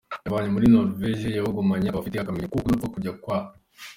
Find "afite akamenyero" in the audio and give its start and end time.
2.01-2.51